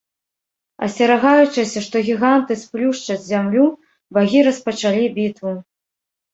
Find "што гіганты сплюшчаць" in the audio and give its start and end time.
1.89-3.21